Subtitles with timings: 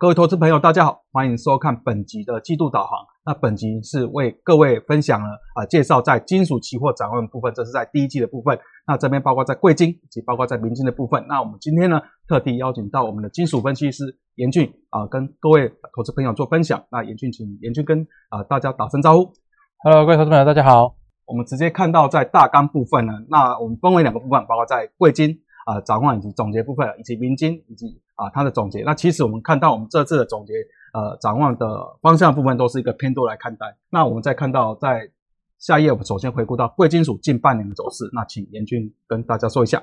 [0.00, 2.98] 各位投资朋友，大家好，欢迎收看本集的季度导航。
[3.22, 8.58] 那本集是为各位分享了啊，介绍在金属期货展望部分，这是在第一季的部分。
[8.86, 11.22] 那这边包括在贵金以及包括在明金的部分。
[11.28, 16.82] 那我们今天呢，特地邀请到我们的金属分析师严俊啊，跟各位投资朋友做分享。
[16.90, 19.30] 那严俊，请严俊跟啊大家打声招呼。
[19.84, 20.94] Hello，各位投资朋友，大家好。
[21.26, 25.42] 我们直接看到在大纲部分呢，那我们分为两个部分，包括在贵金。
[25.66, 28.82] 啊，展望以及总结部分，以及明金以及啊它的总结。
[28.82, 30.52] 那其实我们看到我们这次的总结，
[30.92, 31.66] 呃，展望的
[32.02, 33.66] 方向部分都是一个偏多来看待。
[33.90, 35.08] 那我们再看到在
[35.58, 38.04] 下一页，我们首先回顾到贵金属近半年的走势。
[38.12, 39.82] 那请严俊跟大家说一下。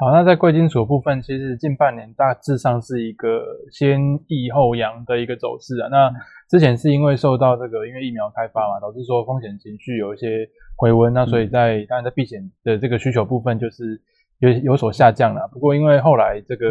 [0.00, 5.88] 好，那在贵金属部分，其实近半年大致上是一个先抑后扬的一个走势啊。
[5.88, 6.10] 那
[6.50, 14.00] 之前是因为受到这个因为疫苗开发嘛，导致说风险情绪有一些回温，那所以在当然在避险的这个需求部分就是。
[14.40, 16.66] 有有所下降了，不过因为后来这个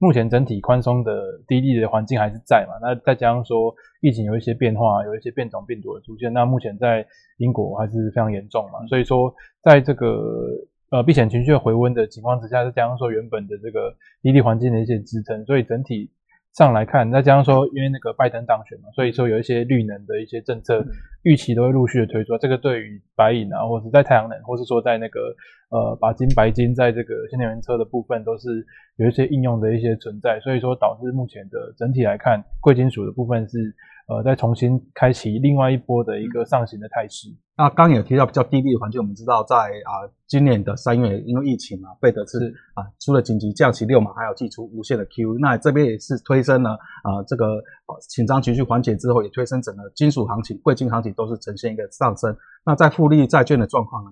[0.00, 7.06] 目前整体宽松的低利的环境还是在嘛，那再加上说疫情有一些变化，有一些变种病毒的出现，那目前在
[7.36, 10.48] 英国还是非常严重嘛，所以说在这个
[10.90, 16.10] 呃避险情绪回温的情况之下，再加上说原本的这个低利环境的一些支撑，所以整体。
[16.52, 20.84] 上来看，再加上说，因为那个拜登当选嘛，所以说有一些绿能的一些政策
[21.22, 22.36] 预期都会陆续的推出。
[22.38, 25.34] 这个对于白银啊，或者在太阳能，或是说在那个
[25.70, 30.40] 呃钯金、白金，在这个新能源车的部分，都是有一些应用的一些存在。
[30.40, 33.74] 所以说导致目前的整体来看，贵金属的部分是。
[34.10, 37.28] 呃，在重新开启另外一波的一个上行的态势。
[37.60, 42.38] 那刚刚有提到比较低利的环境，我们知道在啊今年的三月，因为疫情嘛，贝德是
[42.72, 47.62] 啊出了紧急降息六码，还有寄出无限的 Q，那这边也是推升了啊这个
[48.08, 52.34] 紧张情绪缓解之后，也推升整个金属行情、贵金行情都是呈现一个上升。
[52.64, 54.10] 那在复利债券的状况呢？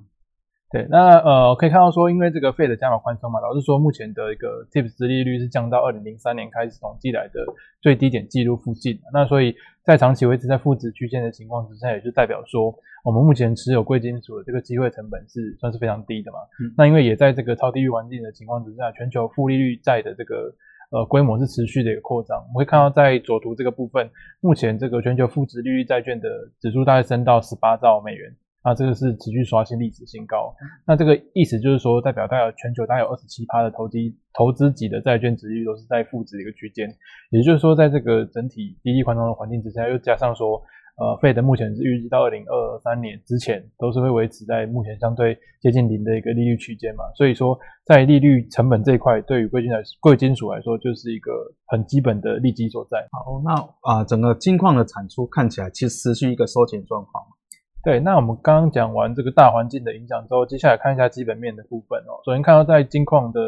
[0.71, 7.41] 对，那呃可以看到说，因为这个费的加码宽松嘛，老实说目前的一个 TIPS 利率是降到二零零三年开始统计来的
[7.81, 9.01] 最低点记录附近。
[9.11, 12.71] 那所以在长期维持在负值区间的情况之下，也就代表说
[13.09, 16.37] 我们目前持有贵金属的这个机会成本是算是非常低的嘛。
[16.77, 20.55] 那因为也在这个超低率环境的情况之下，全球负利率债的这个
[20.91, 22.37] 呃规模是持续的一个扩张。
[22.37, 24.11] 我们会看到在左图这个部分，
[24.43, 26.29] 目前这个全球负值利率债券的
[26.61, 28.31] 指数大概升到十八兆美元。
[28.63, 30.55] 那这个是持续刷新历史新高，
[30.87, 36.87] 那这个意思就是说，代表大概全球大概有二十七趴的投机投资级的债券值率都是在负值的一个区间，
[37.31, 40.61] 也就是说，在这个整体低利宽松的环境之下，又加上说，
[40.99, 51.31] 呃，费的目前是预计到二零二三年之前都是会维持在目前相对接近零的一个利率区间嘛，所以说在利率成本这一块，对于贵金来贵金属来说，就是一个
[51.67, 53.07] 很基本的利基所在。
[53.13, 53.55] 好，那
[53.93, 57.25] 啊，整个金矿的产出看起来其实持续一个收紧状况。
[57.85, 62.19] 对，那我们刚刚讲完这个大环境的影响之后，接下来看一下基本面的部分哦。
[62.25, 63.41] 首先看到在金矿的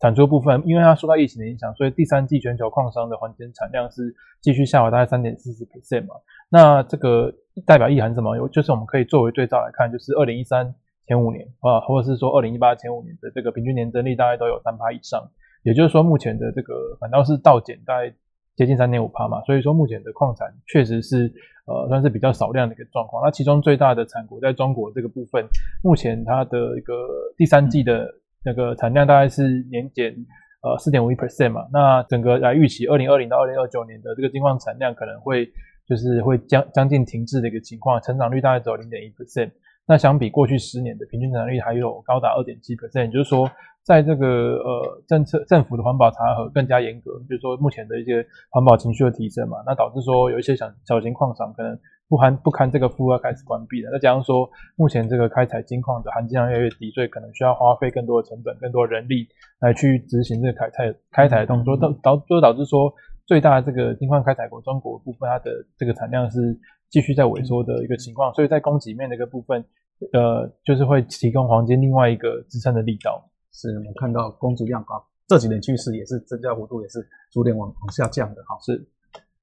[0.00, 6.14] 产出部分，因为它受到疫情的影响，所以第三季全球矿商的环节产量是继续下滑，大概三点四十 percent 嘛。
[6.50, 7.32] 那这个
[7.64, 8.36] 代表意涵什么？
[8.36, 10.74] 有就是我们可以作为对照来看，就是二零一三
[11.06, 15.22] 前五年啊，或者是说二零一八前五年的这个平均年增率大概都有三趴以上。
[15.62, 18.14] 也就是说，目前的这个反倒是倒减大概
[18.54, 19.42] 接近三点五趴嘛。
[19.42, 21.32] 所以说，目前的矿产确实是。
[21.68, 23.20] 呃，算是比较少量的一个状况。
[23.24, 25.44] 那其中最大的产国在中国这个部分，
[25.82, 26.94] 目前它的一个
[27.36, 28.08] 第三季的
[28.46, 30.14] 那个产量大概是年减
[30.62, 31.66] 呃四点五一 percent 嘛。
[31.72, 35.50] 那整个来预期二零二零到二零二九年的这个金矿产量可能会
[35.88, 39.50] 就是会将将近停滞的一个情况，成长率大概只有零点一 percent。
[39.88, 43.50] 那相比过去十年的平均成长率还有高达二点七 percent，也就是说。
[43.86, 53.90] 在这个呃政策政府的环保查核更加严格，就是说目前的一些环保情绪的提升嘛，那导致说有一些小小型矿场可能不含不堪这个负荷开始关闭了。
[53.90, 59.26] 再加上说目前这个开采金矿的含金量越来越低，所以可能需要花费更多的成本、更多人力
[59.60, 62.92] 来去执行这个开采开采的动作，导导就导致说
[63.26, 66.58] 最大的这个金矿开采国中国部分，它的这个产量是
[66.88, 69.64] 继续在萎缩的一个情况，所以在供给面的一个部分，
[70.12, 73.28] 呃，就是会提供黄金另外一个支撑的力道。
[73.52, 76.98] 是我们看到供给量高，这几年趋势也是增加幅度也是
[77.32, 78.58] 逐渐往往下降的哈。
[78.60, 78.86] 是，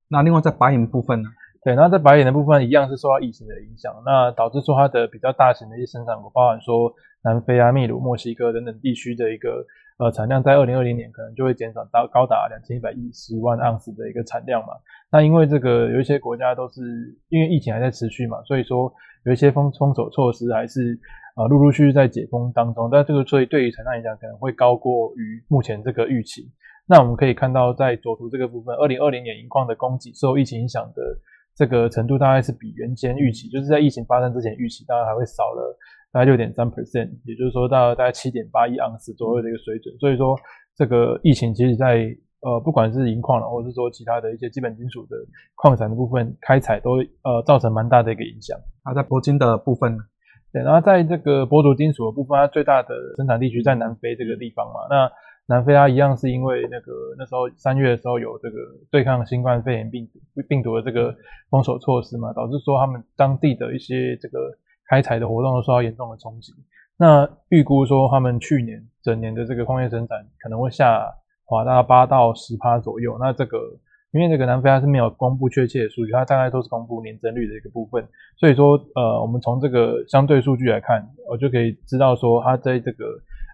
[0.08, 1.30] 那另外在白银部分呢？
[1.64, 6.94] 对，那在白银的部分一样是受到疫情的影响，那导致说它的比较大型的一些生产国，包含说
[7.24, 9.66] 南非啊、秘鲁、墨西哥等等地区的一个
[9.98, 14.74] 呃产量，在二零二零年可能就会减少到高达两千一百一十万盎司的一个产量嘛。
[15.12, 16.82] 那因为这个有一些国家都是
[17.30, 18.92] 因为疫情还在持续嘛，所以说
[19.26, 21.00] 有一些封封锁措施还是。
[21.36, 26.44] 啊，陆陆续续在解封当中，但这个所以对于产量影响可能会高过于目前这个预期。
[26.86, 31.02] 那我们可以看到，在左图这个部分，二零二零年银矿的供给受疫情影响的
[31.56, 35.78] 这个程度，大概是比原先预期，就是在疫情发生之前预期，大概还会少了
[36.12, 39.94] 大概六点三 percent，也就是说到大概七点八亿盎司左右的一个水准。
[40.00, 40.36] 所以说，
[40.76, 42.08] 这个疫情其实在
[42.42, 45.16] 呃，不管是银矿了，或者是说其他的一些基本金属的
[45.56, 48.58] 矿产的部分开采，都呃造成蛮大的一个影响。
[48.84, 50.04] 那在铂金的部分呢？
[50.52, 54.82] 对，然后在这个铂族金属的部分，它最大的生产地区在南非这个地方嘛。
[54.90, 55.10] 那
[55.48, 58.58] 南非它一样是因为那个那时候三月的时候有这个
[58.90, 61.16] 对抗新冠肺炎病毒病毒的这个
[61.50, 64.40] 封锁措施嘛，导致说他们当地的一些这个
[64.90, 66.54] 开采的活动都受到严重的冲击。
[66.98, 71.06] 那预估说他们去年整年的这个矿业生产可能会下。
[71.46, 73.60] 滑大八到十趴左右，那这个
[74.12, 78.08] 因为这个南非它是没有公布确切的数据，它大概都是公布年增率的一个部分，
[78.38, 83.06] 所以说呃，我们从这个相对数据来看，我就可以知道说它在这个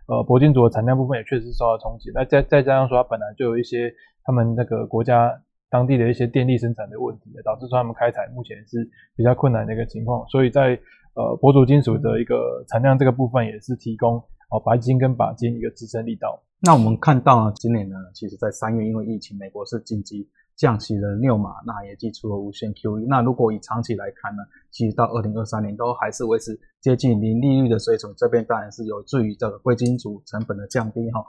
[0.10, 5.40] 呃铂金属的产量部分也确实受到冲击，那再再加上说它本来就有一些他们那个国家
[5.70, 10.74] 当地的一些电力生产的问题，导致说他们开采目前是比较困难的一个情况，所以在
[11.14, 14.16] 呃铂族金属的一个产量这个部分也是提供
[14.50, 16.42] 哦白金跟钯金一个支撑力道。
[16.62, 20.28] 那我们看到呢，今年呢，其实在三月因为疫情，美国是紧急
[20.60, 23.08] 降息了六码，那也寄出了无限 QE。
[23.08, 31.26] 那如果以长期来看呢，其实到二零二三年都还是维持接近零利率的水准，这边当然是有助于这个贵金属成本的降低哈。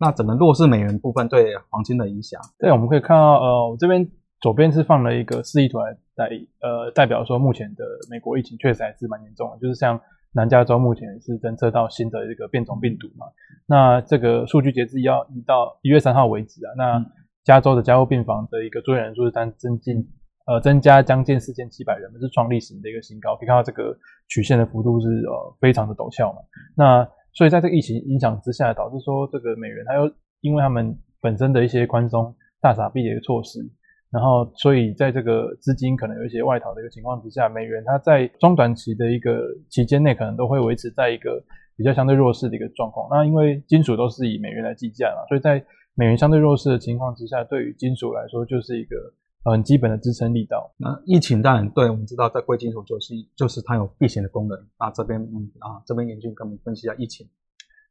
[0.00, 2.40] 那整个弱势美元部分对黄金的影响？
[2.58, 4.10] 对，我们可以看到，呃，我这边
[4.40, 6.30] 左边是放了一个示意图来代
[6.62, 10.00] 呃代表说，目前的美国疫情确实还是蛮严重的，就是像。
[10.32, 13.24] 南加州目前是侦测到新的这个变种病毒嘛？
[13.64, 16.98] 那这个数据截至要一到一月三号为止啊，那
[17.46, 20.04] 加州的加护病房的一个住院人数是增增进
[20.46, 23.36] 呃增加将近四千七百人，是创历史的一个新高。
[23.36, 23.96] 可以看到这个
[24.28, 26.40] 曲线的幅度是呃非常的陡峭嘛。
[26.76, 33.60] 那所以在这个疫情影响之下，导致说这个美元它又因为他们本身的一些宽松大傻币的一个措施。
[34.08, 41.42] 然后，所以在这个资金可能有一些外逃的一个情况之下，美元它在中短期的一个期间内，可能都会维持在一个
[41.76, 43.08] 比较相对弱势的一个状况。
[43.10, 45.62] 那因为金属都是以美元来计价嘛，所以在
[45.96, 48.96] 美元相对弱势的情况之下，对于金属来说就是一个
[49.44, 50.70] 很基本的支撑力道。
[50.76, 54.58] 那疫情当然对我们知道，在贵金属就是就是它有避险的功能。
[54.78, 57.26] 那这边嗯啊，这边研究跟我们分析一下疫情。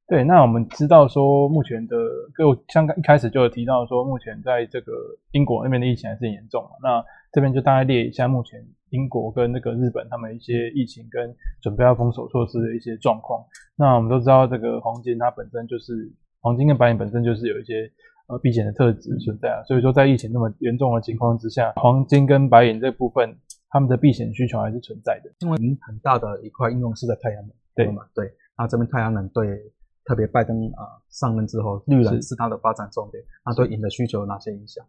[0.08, 1.98] 对，那我们知道说，目前的，
[2.38, 4.92] 就像一开始就有提到说，目前在这个
[5.32, 6.70] 英国那边的疫情还是很严重嘛。
[6.84, 13.44] 那这边就大概列一下目前英国跟那个日本他们一些疫情跟准备要封锁措施的一些状况。
[13.76, 16.14] 那我们都知道，这个黄金它本身就是
[16.46, 17.92] 黄金跟白银本身就是有一些
[18.28, 19.64] 呃避险的特质存在啊。
[19.64, 23.36] 所以说，在疫情那么严重的情况之下，黄金跟白银这部分
[23.72, 25.32] 他们的避险需求还是存在的。
[25.40, 28.04] 因为很大的一块应用是在太阳能，对吗？
[28.14, 29.74] 对，那这边太阳能对。
[30.08, 33.24] 特别拜登啊上任之后，绿能是他的发展重点。
[33.44, 34.86] 那对银的需求有哪些影响？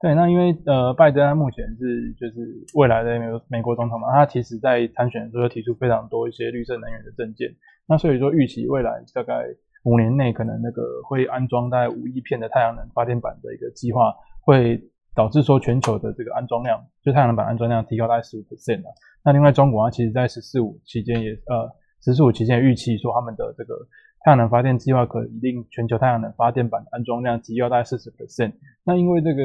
[0.00, 7.52] 对，那因为呃，拜登他目前是就是未来的美美国总统嘛，他其实在参选的时候提出非常多一些绿色能源的政见。
[7.88, 9.46] 那所以说，预期未来大概
[9.84, 14.80] 五年内可能那个会安装大概五亿片的太阳能发电板的一个计划，会
[15.14, 18.82] 导致说全球的这个安装量，就太阳能板安装量提高大概十五 percent
[19.24, 21.70] 那另外中国啊其实在十四五期间也呃
[22.02, 23.74] 十四五期间预期说他们的这个。
[24.24, 28.52] 太阳能发电计划可以令全球太阳能发电板安装量提高大概四十 percent。
[28.84, 29.42] 那因为这个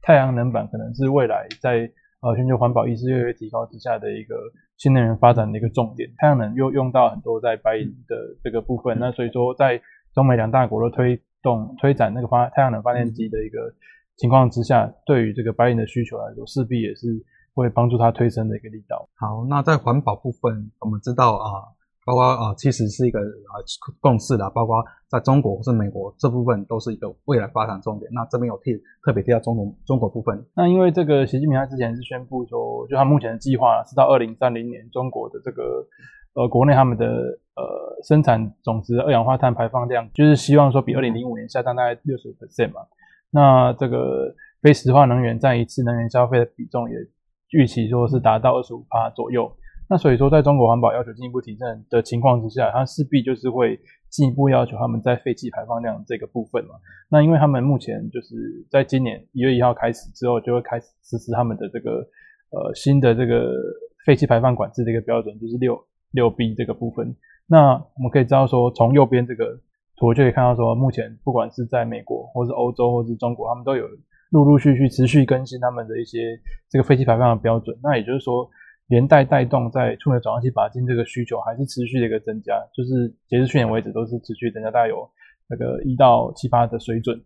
[0.00, 1.92] 太阳能板可能是未来在
[2.22, 4.34] 呃全球环保意识越来越提高之下的一个
[4.78, 6.08] 新能源发展的一个重点。
[6.16, 9.78] 太阳能又用到很多在白银的这个部分，那所以说在
[10.14, 13.74] 中美两大国都推动推展那个发太阳能发电机的一个
[14.16, 17.08] 情况之下，对于这个白银的需求来说，势必也是
[17.54, 19.08] 会帮助它推升的一个力道。
[19.16, 21.81] 好，那在环保部分，我们知道啊。
[22.04, 23.54] 包括啊，其实是一个啊
[24.00, 28.10] 共识的，包括在中国或是美国这部分都是一个未来发展重点。
[28.12, 28.72] 那这边有提
[29.04, 30.44] 特别提到中国中国部分。
[30.56, 35.86] 那因为这个习近平他之前是宣布说，就他目前的计划是到二零三零年，中国的这个
[36.34, 42.80] 呃国内他们的呃生产总值二氧化碳排放量，就是希望说比二零零五年下降大概六十 percent 嘛。
[43.30, 46.96] 那这个非石化能源占一次能源消费的比重也
[47.50, 49.52] 预期说是达到二十五帕左右。
[49.92, 56.70] 那所以说，在中国环保要求进一步提升的情况之下，它势必就是会进一步要求他们在废气排放量这个部分嘛。
[57.10, 61.90] 那因为他们目前就是在今年一月一号开始之后，就会开始实施他们的这个
[62.52, 63.52] 呃新的这个
[64.06, 65.78] 废气排放管制的一个标准，就是六
[66.12, 67.14] 六 B 这个部分。
[67.46, 69.60] 那我们可以知道说，从右边这个
[69.98, 73.86] 图就可以看到说，目前不管是在美国或是欧洲或是中国，他们都有
[74.30, 77.78] 陆陆续续持续更新他们的一些这个废气排放的标准。
[77.82, 78.48] 那也就是说。
[78.92, 85.08] 连带带动在触媒转换器钯金这个需求还是持续的一个增加，就是截至去年为止都是持续增加，大概有
[85.48, 87.18] 那个一到七八的水准。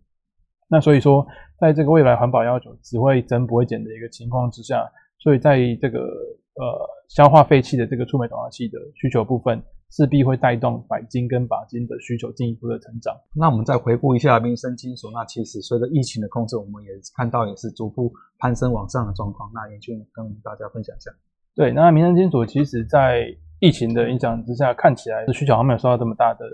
[0.69, 1.27] 那所以说，
[1.59, 13.13] 在这个未来环保要求只会增不会减的一个情况之下，所以在这个呃消化废气的这个触媒转化器的需求部分，势必会带动钣金跟钯金的需求进一步的成长。
[13.35, 19.51] 那我们再回顾一下民生金属，那其实随着疫情的控制，我们也看到也是逐步攀升往上的状况。
[19.53, 21.11] 那也就跟大家分享一下。
[21.57, 23.27] 对，那民生金属其实在
[23.61, 26.45] 疫情的影响之下，看起来需求还没有受到这么大的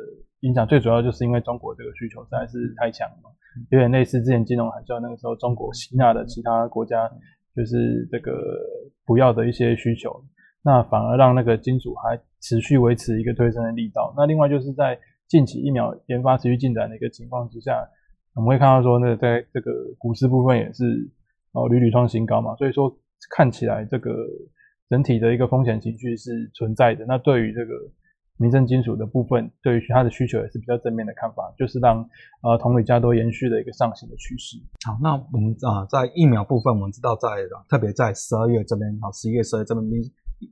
[0.40, 0.64] 影响。
[0.64, 3.34] 最主要就是因为中国这个需求实在是太强了，
[3.70, 7.10] 有点类似之前金融海啸那个时候，中国吸纳的其他国家
[7.56, 8.32] 就是这个
[9.04, 10.24] 不要的一些需求。
[10.64, 14.14] 那反而让那个金属还持续维持一个推升的力道。
[14.16, 17.76] 那另外就是在近期疫苗研发持续进展的一个情况之下，
[18.36, 21.10] 我们会看到说，那在这个股市部分也是
[21.50, 22.54] 哦屡屡创新高嘛。
[22.54, 22.96] 所以说
[23.34, 24.12] 看起来这个
[24.92, 27.06] 整体的一个风险情绪是存在的。
[27.06, 27.72] 那对于这个
[28.36, 32.06] 民生金属的部分，对于它的需求也是比较正面的看法，就是让
[32.42, 34.58] 呃铜铝价都延续的一个上行的趋势。
[34.84, 37.28] 好，那我们啊在疫苗部分，我们知道在
[37.70, 40.02] 特别在十二月这边啊十一月十二这边明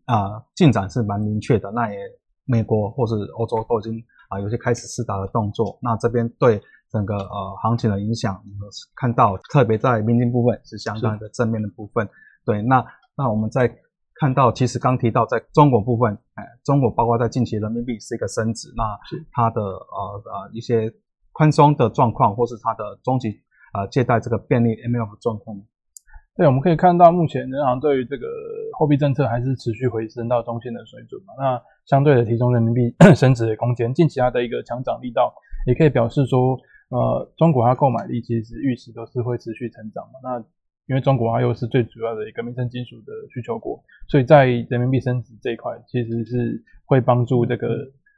[0.06, 1.70] 啊，进展是蛮明确的。
[1.72, 1.98] 那也
[2.46, 5.78] 美国或是欧洲都已经啊有些开始试打的动作。
[5.82, 6.58] 那这边对
[6.90, 12.08] 整个呃行情的影响，我们看到特别在民金部分是相当的正面的部分。
[12.46, 12.82] 对，那
[13.14, 13.70] 那我们在
[14.20, 18.84] 看到，其实刚提到在中国部分，哎，中国包括在近期人民币是一个升值，那
[19.32, 20.92] 它的呃呃一些
[21.32, 23.30] 宽松的状况，或是它的中级
[23.72, 25.56] 呃借贷这个便利 MLF 状况。
[26.36, 28.26] 对，我们可以看到，目前人行对于这个
[28.78, 31.32] 货币政策还是持续回升到中线的水准嘛。
[31.38, 35.32] 那相对的提供人民币 升值的空间，近期它的一个强涨力道，
[35.66, 36.58] 也可以表示说，
[36.90, 40.20] 呃，中国它购买力其实预期都是会持续成长嘛。
[40.22, 40.44] 那
[40.86, 47.68] 因为中国它又是最主要的一个民生金属的需求国，所以在人民币升值这一块，其实是会帮助这个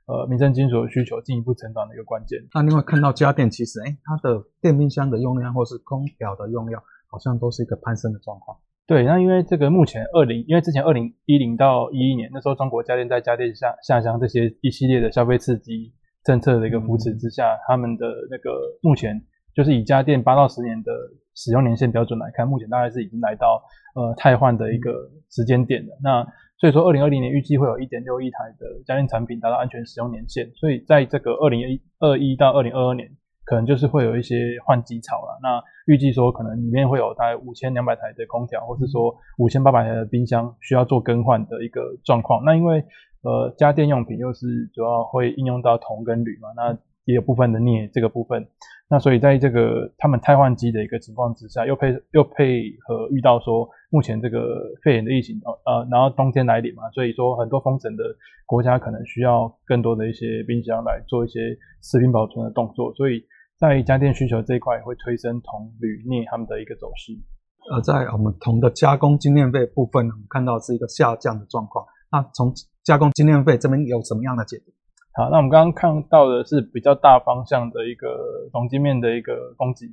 [0.07, 2.38] 呃民生金属的需求进一步成长的一个关键。
[2.54, 6.83] 那另外看到家电，其实哎，它的电冰箱的用量或是空调的用量。
[7.12, 8.57] 好像都是一个攀升的状况。
[8.87, 15.92] 对，那因为这个目前二零，因为之前二零一零到一一年那时候，中国家电在家电下下乡这些一系列的消费刺激
[16.25, 18.50] 政策的一个扶持之下，他们的那个
[18.81, 19.23] 目前
[19.54, 20.92] 就是以家电八到十年的
[21.35, 23.62] 使用年限标准来看，目前大概是已经来到
[23.94, 24.92] 呃汰换的一个
[25.30, 25.99] 时间点了。
[26.02, 26.26] 那
[26.59, 33.09] 所以说，二零二零年预计会有一点六亿台的家电产品达到安全使用年限，所以在这个二零二一到二零二二年。
[33.44, 35.37] 可能就是会有一些换机潮了。
[35.42, 35.61] 那
[35.92, 42.44] 预计说，可能里面会有大概五千两百台的空调，或是说五千八百台的冰箱需要做更换的一个状况。
[42.44, 42.85] 那因为
[43.23, 46.73] 呃家电用品又是主要会应用到铜跟铝嘛，那
[47.04, 48.47] 也有部分的镍这个部分。
[48.88, 58.04] 那所以在这个他们汰换机的一个情况之下，又配又配合遇到说目前这个肺炎的疫情呃，然后冬天来临嘛，所以说很多封城的
[58.47, 61.38] 国家可能需要更多的一些冰箱来做一些
[61.82, 63.25] 食品保存的动作，所以。
[63.59, 67.12] 在家电需求这一块，会推升铜、铝、镍他们的一个走势。
[67.71, 71.87] 而在我们铜的加工精炼费部分，我们看到是一个下降的状况。
[72.11, 74.73] 那从加工精炼费这边有什么样的解读？
[75.14, 79.87] 好，那我们刚刚看到的是比较大方向的一个铜晶面的一个供给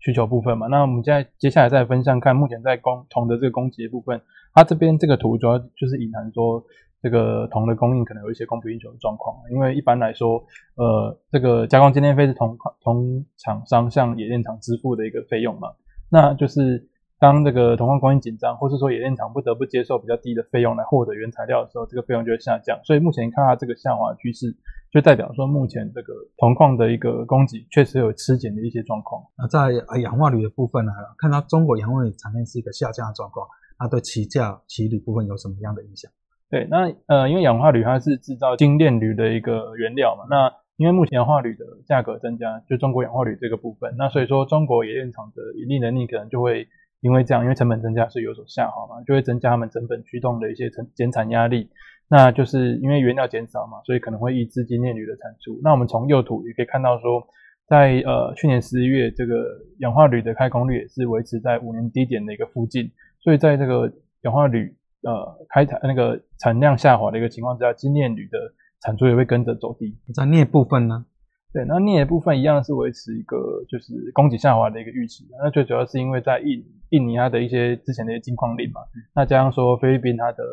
[0.00, 0.66] 需求部分嘛。
[0.66, 4.20] 那我们现在接下来再分享看目前在供铜的这个供给的部分，
[4.54, 6.64] 它这边这个图主要就是隐含说。
[7.02, 10.40] 这个铜的供应可能有一些供不应求的状况，因为一般来说，
[10.76, 15.72] 呃，这个加工精炼费是铜铜厂商向冶炼厂支付的一个费用嘛，
[16.08, 16.86] 那就是
[17.22, 22.76] 当这个铜矿供应紧张，或是说冶炼厂不得不接受比较低的费用来获得原材料的时候，这个费用就会下降。
[22.82, 24.52] 所以目前看它这个下滑趋势，
[24.90, 29.22] 就代表说目前这个铜矿的一个供给确实有吃紧的一些状况。
[29.38, 33.46] 那在氧化铝的部分呢，看到中国氧化铝产量是一个下降的状况，
[33.78, 36.10] 那对期价、期铝部分有什么样的影响？
[36.50, 46.66] 对，那呃，因为氧化铝它是制造精炼铝的一个原料嘛，那因为目前氧化铝的价格增加，就中国氧化铝这个部分，那所以说中国冶炼厂的盈利能力可能就会
[47.02, 51.68] 因为这样，因为成本增加是有所下滑嘛，就会增加他们成本驱动的一些成减产压力，
[52.08, 55.60] 那就是因为原料减少嘛，所以可能会抑制精炼铝的产出。
[55.62, 57.26] 那我们从右图也可以看到说，
[57.68, 59.44] 在呃去年十一月，这个
[59.80, 62.90] 氧化铝的开工率也是维持在五年低点的一个附近，
[63.20, 63.92] 所以在这个
[64.22, 64.74] 氧化铝。
[65.04, 68.38] 呃，开采那个产量下滑的一个情况之下，精炼铝的
[68.82, 69.98] 产出也会跟着走低。
[70.14, 71.04] 在镍部分呢？
[71.52, 75.26] 对，那镍部分一样是维持一个就是供给下滑的一个预期。
[75.42, 78.80] 那最主要是因为在印印尼它的一些之前的一些金矿令嘛，
[79.14, 80.44] 那加上说菲律宾它的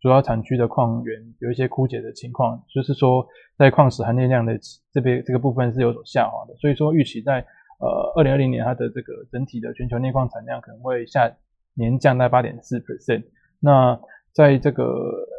[0.00, 3.26] 主要产区的矿源有一些枯竭的情况，就是说
[3.58, 4.56] 在矿石含镍量的
[4.92, 6.54] 这边这个部分是有所下滑的。
[6.56, 7.40] 所以说预期在
[7.80, 11.34] 呃二零二零年它的这个整体的全球镍矿产量可能会下
[11.74, 13.24] 年降在八点四 percent。
[13.58, 13.98] 那
[14.32, 14.84] 在这个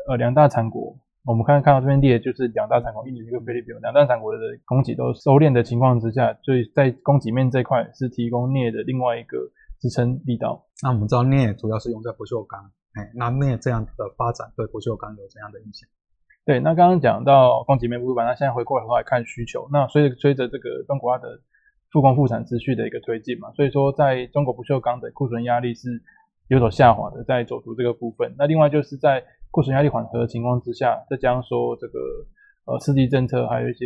[0.10, 9.38] 呃两大产国，我们看看到这边列就是两大产国印尼跟菲律宾，两大产国的供给都收敛的情况之下，所以在供给面这块是提供镍的另外一个
[9.80, 10.66] 支撑力道。
[10.84, 15.88] 那我们知道镍主要是用在不锈钢，哎，那镍这样的发展对不锈钢有怎样的影响？
[16.46, 21.40] 对，那刚刚讲到供给面部分，那现在回过头来看需求，那随着随着这个中国它的
[21.92, 26.02] 复工复产持续的一个推进嘛，所以说在中国不锈钢的库存压力是
[26.48, 28.34] 有所下滑的，在走出这个部分。
[28.38, 32.00] 那另外就是在库存压力缓和的情况之下，再加上说这个
[32.66, 33.86] 呃刺激政策还有一些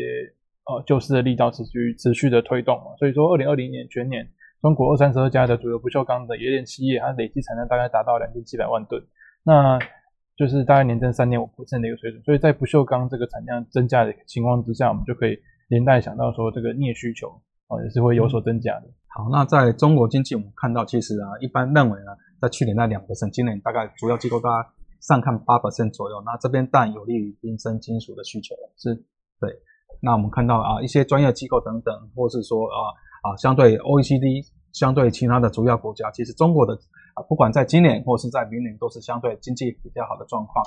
[0.65, 4.29] 呃救市的力道持续持续的推动嘛，所以说二零二零年全年
[4.61, 9.01] 中国二三十二家的主流不锈钢的冶炼企业，它累计产量大概达到两千七百万吨，
[9.43, 9.79] 那
[10.37, 12.21] 就是大概年增三点五的一个水准。
[12.23, 15.37] 所以在不锈钢这个产量增加的情况之下，我们就可以
[15.67, 17.29] 连带想到说这个镍需求
[17.67, 18.87] 啊也是会有所增加的。
[19.07, 24.69] 好，那在中国经济我们看到，其实啊一般认为呢，在去年那两 percent，今年大概主要机构大家
[25.01, 26.21] 上看八 percent 左右。
[26.23, 28.93] 那这边当然有利于民生金属的需求，是
[29.39, 29.49] 对。
[30.01, 34.45] 那我们看到啊一些专业机构等等，或是说啊啊相对 OECD。
[34.71, 36.73] 相对其他的主要国家，其实中国的
[37.13, 40.65] 啊，不管在今年或是在明年，都是相对经济比较好的状况。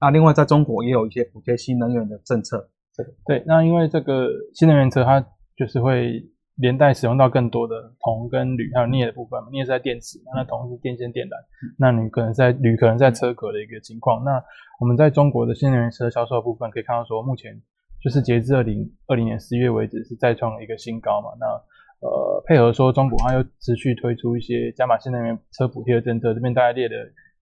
[0.00, 2.70] 那另外，在中国也有一些补贴新能源的政策。
[2.94, 5.20] 这个对，那因为这个新能源车它
[5.54, 11.32] 就是会连带使用到更多的铜跟铝还有镍的部分嘛，镍是在电池，那铜是电线电缆，
[11.78, 14.24] 那铝可能在铝可能在车壳的一个情况。
[14.24, 14.42] 那
[14.80, 17.60] 我们在中国的新能源车销售部分可以看到说，目前
[18.02, 21.28] 就是截至二零二零年十一月为止是再创了一个新高嘛。
[21.38, 21.46] 那
[22.02, 26.96] 呃，配合说中国它又持续推出一些加码新能源车补贴的政策，这边大概列的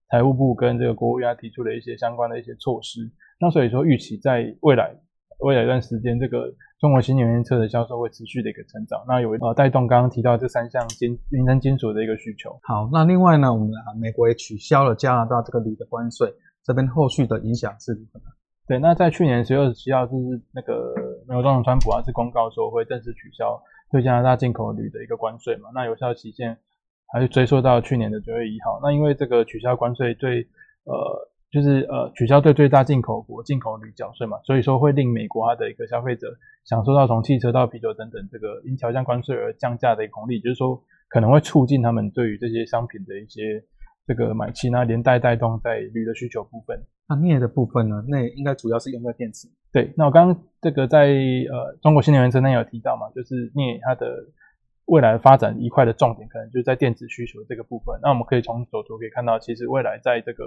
[0.09, 3.01] 财务部跟这个国务院提出的一些相关的一些措施。
[3.39, 4.95] 那所以说预期在未来
[5.39, 9.03] 未来一段时间，这个中国新能源车的销售会持续的一个成长。
[9.07, 12.51] 那有呃带动刚刚提到这三项金民生金属的一个需求。
[12.61, 16.31] 好，那另外呢，我们啊美国也取消了加拿大这个铝的关税，
[16.63, 18.25] 这边后续的影响是如何呢？
[18.67, 20.93] 对，那在去年十月二十七号，就是那个
[21.27, 23.59] 美国总统川普啊是公告说会正式取消。
[23.91, 26.57] 对加拿大进口铝的一个关税嘛，那有效期限
[27.11, 28.79] 还是追溯到去年的九月一号。
[28.81, 30.47] 那因为这个取消关税对
[30.85, 36.27] 呃就是呃取消对最大进口国进口铝缴税嘛，所以说会令美国它的一个消费者
[36.63, 43.61] 享受到从汽车到啤酒等等这个因调降关税而降价的一个红利，就是说可能会促进他们对于这些商品的一些
[44.07, 46.81] 这个买气，那连带带动在铝的需求部分。
[47.09, 48.01] 那镍的部分呢？
[48.07, 49.49] 那应该主要是用在电池。
[49.73, 54.25] 对，那我刚刚这个在呃中国新能源车内有提到嘛，就是镍它的
[54.85, 57.97] 未来发展一块的重点，可能就在电池需求这个部分。
[58.03, 60.43] 那我们可以从左图可以看到，其实未来在这个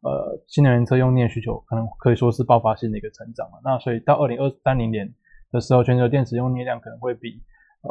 [0.00, 3.58] 呃新能源车用镍需求，可能可以说是爆发性的一个成长嘛。
[3.62, 5.12] 那所以到二零二三零年
[5.50, 7.42] 的时候，全球电池用镍量可能会比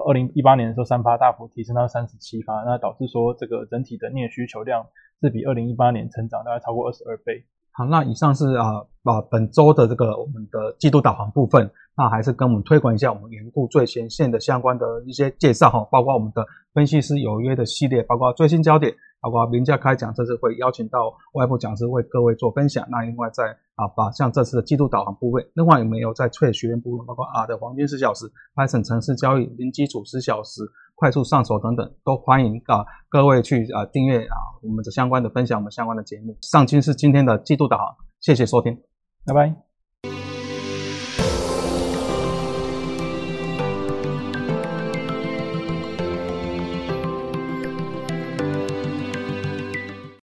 [0.07, 4.87] 二零一八年的时候三发大幅提升到三十七发，那导致说这个整体的镍需求量
[5.21, 7.45] 是比二零一八年成长大概超过二十二倍。
[7.73, 22.85] 好，那以上是啊，啊本周的这个我们的季度导航部分，那还是跟我们推广一下我们研故最前线的相关的一些介绍哈，包括我们的分析师有约的系列，包括最新焦点，包括名家开讲，这次会邀请到外部讲师为各位做分享。
[22.89, 30.63] 那另外在啊，把像这次的季度导航部位，另外有没有在翠学院部分，包括 R 的黄金十小时，Python 城市交易零基础十小时。
[30.93, 36.37] 快速上手等等，都欢迎啊各位去啊订阅啊我们的相关的分享，我们相关的节目。
[36.43, 38.79] 上期是今天的季度导航，谢谢收听，
[39.25, 39.70] 拜拜。